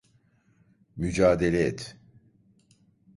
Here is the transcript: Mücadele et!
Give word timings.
Mücadele 0.97 1.57
et! 1.61 1.97